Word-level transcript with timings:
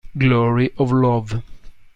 Glory 0.17 0.71
of 0.79 0.91
Love 0.91 1.43